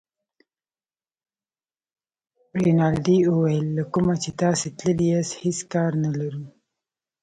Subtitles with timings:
[2.63, 6.43] رینالډي وویل له کومه چې تاسي تللي یاست هېڅ کار نه لرو.